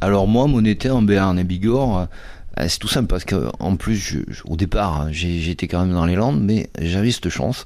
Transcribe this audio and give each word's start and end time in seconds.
Alors 0.00 0.26
moi, 0.26 0.46
mon 0.46 0.64
été 0.64 0.90
en 0.90 1.02
Béarn 1.02 1.38
et 1.38 1.44
Bigorre, 1.44 2.08
euh, 2.58 2.64
c'est 2.68 2.78
tout 2.78 2.88
simple 2.88 3.06
parce 3.06 3.24
que 3.24 3.48
en 3.58 3.76
plus, 3.76 3.96
je- 3.96 4.42
au 4.44 4.56
départ, 4.56 5.02
hein, 5.02 5.08
j'étais 5.12 5.68
quand 5.68 5.80
même 5.84 5.92
dans 5.92 6.06
les 6.06 6.14
Landes, 6.16 6.40
mais 6.42 6.70
j'avais 6.80 7.10
cette 7.10 7.28
chance 7.28 7.64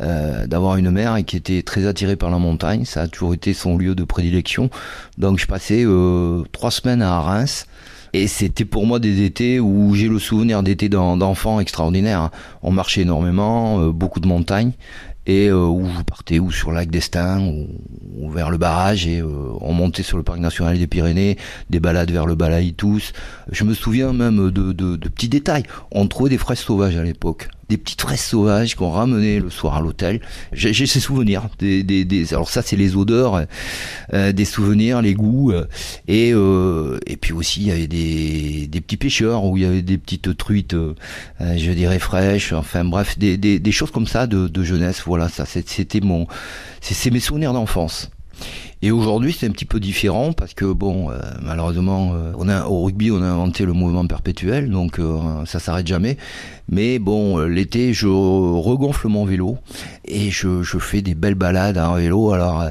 euh, 0.00 0.46
d'avoir 0.48 0.76
une 0.76 0.90
mère 0.90 1.16
qui 1.24 1.36
était 1.36 1.62
très 1.62 1.86
attirée 1.86 2.16
par 2.16 2.30
la 2.30 2.38
montagne. 2.38 2.84
Ça 2.84 3.02
a 3.02 3.08
toujours 3.08 3.32
été 3.34 3.54
son 3.54 3.76
lieu 3.76 3.94
de 3.94 4.02
prédilection. 4.04 4.68
Donc 5.18 5.38
je 5.38 5.46
passais 5.46 5.84
euh, 5.84 6.42
trois 6.52 6.70
semaines 6.72 7.02
à 7.02 7.20
Reims. 7.20 7.66
Et 8.12 8.28
c'était 8.28 8.64
pour 8.64 8.86
moi 8.86 9.00
des 9.00 9.22
étés 9.24 9.58
où 9.58 9.94
j'ai 9.96 10.06
le 10.08 10.20
souvenir 10.20 10.62
d'été 10.62 10.88
d'en- 10.88 11.16
d'enfant 11.16 11.58
extraordinaire. 11.58 12.30
On 12.62 12.70
marchait 12.70 13.00
énormément, 13.02 13.88
beaucoup 13.88 14.20
de 14.20 14.28
montagnes, 14.28 14.70
et 15.26 15.48
euh, 15.48 15.66
où 15.66 15.88
je 15.96 16.02
partais 16.02 16.38
ou 16.38 16.50
sur 16.52 16.70
le 16.70 16.76
lac 16.76 16.90
d'Estaing 16.90 17.40
ou, 17.46 17.68
ou 18.18 18.30
vers 18.30 18.50
le 18.50 18.58
barrage, 18.58 19.06
et 19.06 19.20
euh, 19.20 19.28
on 19.60 19.72
montait 19.72 20.02
sur 20.02 20.16
le 20.16 20.22
parc 20.22 20.38
national 20.38 20.78
des 20.78 20.86
Pyrénées, 20.86 21.36
des 21.70 21.80
balades 21.80 22.10
vers 22.10 22.26
le 22.26 22.34
Balaïtous. 22.34 23.12
Je 23.50 23.64
me 23.64 23.74
souviens 23.74 24.12
même 24.12 24.50
de, 24.50 24.72
de- 24.72 24.96
de 24.96 25.08
petits 25.08 25.28
détails. 25.28 25.64
On 25.92 26.06
trouvait 26.06 26.30
des 26.30 26.38
fraises 26.38 26.58
sauvages 26.58 26.96
à 26.96 27.02
l'époque. 27.02 27.48
Des 27.70 27.78
petites 27.78 28.02
fraises 28.02 28.20
sauvages 28.20 28.74
qu'on 28.74 28.90
ramenait 28.90 29.40
le 29.40 29.48
soir 29.48 29.76
à 29.76 29.80
l'hôtel. 29.80 30.20
J'ai 30.52 30.74
ces 30.86 31.00
souvenirs. 31.00 31.48
Des, 31.58 31.82
des, 31.82 32.04
des- 32.04 32.34
alors 32.34 32.50
ça, 32.50 32.60
c'est 32.60 32.76
les 32.76 32.94
odeurs, 32.94 33.46
euh, 34.12 34.32
des 34.32 34.44
souvenirs, 34.44 35.00
les 35.00 35.14
goûts. 35.14 35.50
euh, 35.50 35.64
et, 36.06 36.32
euh, 36.34 36.98
et 37.06 37.16
puis 37.16 37.32
aussi, 37.32 37.62
il 37.62 37.66
y 37.68 37.70
avait 37.70 37.86
des, 37.86 38.66
des 38.66 38.80
petits 38.82 38.98
pêcheurs 38.98 39.44
où 39.44 39.56
il 39.56 39.62
y 39.62 39.66
avait 39.66 39.80
des 39.80 39.96
petites 39.96 40.36
truites, 40.36 40.74
euh, 40.74 40.94
euh, 41.40 41.56
je 41.56 41.70
dirais 41.72 41.98
fraîches. 41.98 42.52
Enfin 42.52 42.84
bref, 42.84 43.18
des, 43.18 43.38
des, 43.38 43.58
des 43.58 43.72
choses 43.72 43.90
comme 43.90 44.06
ça 44.06 44.26
de, 44.26 44.46
de 44.46 44.62
jeunesse. 44.62 45.02
Voilà, 45.06 45.13
ça 45.28 45.44
c'est- 45.46 45.68
c'était 45.68 46.00
mon, 46.00 46.26
c'est 46.80 47.10
mes 47.10 47.20
souvenirs 47.20 47.52
d'enfance. 47.52 48.10
Et 48.82 48.90
aujourd'hui, 48.90 49.32
c'est 49.32 49.46
un 49.46 49.50
petit 49.52 49.64
peu 49.64 49.78
différent 49.80 50.32
parce 50.32 50.52
que 50.52 50.66
bon, 50.66 51.08
euh, 51.10 51.18
malheureusement, 51.40 52.12
euh, 52.14 52.62
au 52.64 52.82
rugby, 52.82 53.10
on 53.12 53.22
a 53.22 53.26
inventé 53.26 53.64
le 53.64 53.72
mouvement 53.72 54.04
perpétuel, 54.06 54.68
donc 54.70 54.98
euh, 54.98 55.18
ça 55.46 55.58
s'arrête 55.60 55.86
jamais. 55.86 56.18
Mais 56.68 56.98
bon, 56.98 57.38
euh, 57.38 57.46
l'été, 57.46 57.94
je 57.94 58.08
regonfle 58.08 59.06
mon 59.08 59.24
vélo 59.24 59.56
et 60.04 60.30
je, 60.30 60.62
je 60.62 60.78
fais 60.78 61.00
des 61.00 61.14
belles 61.14 61.36
balades 61.36 61.78
en 61.78 61.94
vélo. 61.94 62.32
Alors 62.32 62.64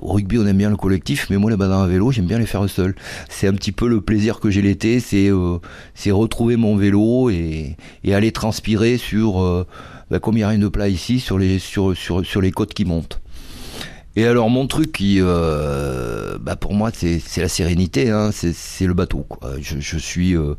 au 0.00 0.12
rugby, 0.14 0.38
on 0.38 0.46
aime 0.46 0.56
bien 0.56 0.70
le 0.70 0.76
collectif, 0.76 1.26
mais 1.30 1.36
moi, 1.36 1.50
les 1.50 1.56
balades 1.56 1.78
en 1.80 1.86
vélo, 1.86 2.10
j'aime 2.10 2.26
bien 2.26 2.38
les 2.38 2.46
faire 2.46 2.68
seul. 2.68 2.94
C'est 3.28 3.46
un 3.46 3.52
petit 3.52 3.72
peu 3.72 3.86
le 3.88 4.00
plaisir 4.00 4.40
que 4.40 4.48
j'ai 4.50 4.62
l'été, 4.62 4.98
c'est 4.98 6.10
retrouver 6.10 6.56
mon 6.56 6.76
vélo 6.76 7.28
et, 7.30 7.76
et 8.02 8.14
aller 8.14 8.32
transpirer 8.32 8.96
sur, 8.96 9.66
bah, 10.10 10.18
comme 10.18 10.34
il 10.34 10.40
n'y 10.40 10.44
a 10.44 10.48
rien 10.48 10.58
de 10.58 10.68
plat 10.68 10.88
ici, 10.88 11.20
sur 11.20 11.38
les 11.38 11.58
sur 11.58 11.96
sur 11.96 12.24
sur 12.24 12.40
les 12.40 12.50
côtes 12.50 12.74
qui 12.74 12.84
montent. 12.84 13.20
Et 14.16 14.26
alors 14.26 14.50
mon 14.50 14.66
truc 14.66 14.90
qui, 14.90 15.18
euh, 15.20 16.36
bah 16.40 16.56
pour 16.56 16.74
moi 16.74 16.90
c'est 16.92 17.20
la 17.36 17.48
sérénité, 17.48 18.10
hein, 18.10 18.30
c'est 18.32 18.86
le 18.86 18.92
bateau. 18.94 19.24
Quoi. 19.28 19.52
Je, 19.60 19.78
je 19.78 19.98
suis, 19.98 20.36
euh, 20.36 20.54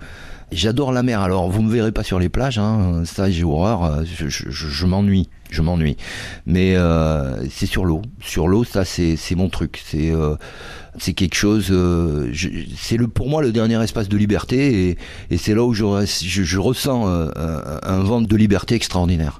j'adore 0.54 0.94
la 0.94 1.04
mer. 1.04 1.20
Alors 1.20 1.50
vous 1.52 1.62
me 1.62 1.70
verrez 1.72 1.92
pas 1.92 2.04
sur 2.04 2.18
les 2.18 2.30
plages, 2.30 2.58
hein, 2.58 3.04
ça 3.06 3.30
j'ai 3.30 3.44
horreur. 3.44 4.06
Je, 4.06 4.86
m'ennuie, 4.86 5.28
je 5.50 5.62
m'ennuie. 5.62 5.98
Mais 6.46 6.76
euh, 6.78 7.46
c'est 7.50 7.66
sur 7.66 7.84
l'eau, 7.84 8.02
sur 8.22 8.48
l'eau 8.48 8.64
ça 8.64 8.86
c'est 8.86 9.18
mon 9.36 9.50
truc. 9.50 9.82
C'est 9.86 10.12
euh, 10.12 10.36
c'est 10.98 11.14
quelque 11.14 11.36
chose. 11.36 11.68
euh, 11.72 12.32
c'est 12.78 12.98
le 12.98 13.08
pour 13.10 13.28
moi 13.30 13.42
le 13.42 13.52
dernier 13.52 13.82
espace 13.84 14.08
de 14.08 14.16
liberté 14.18 14.90
et, 14.90 14.98
et 15.30 15.38
c'est 15.38 15.54
là 15.54 15.64
où 15.64 15.74
je, 15.74 15.84
je, 16.06 16.44
je 16.44 16.58
ressens 16.58 17.08
euh, 17.08 17.30
un, 17.36 17.80
un 17.84 18.00
vent 18.04 18.22
de 18.22 18.36
liberté 18.38 18.76
extraordinaire. 18.76 19.40